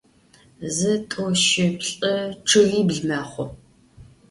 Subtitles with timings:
[0.75, 2.13] Zı, t'u, şı, plh'ı…
[2.47, 3.45] ççıgibl mexhu.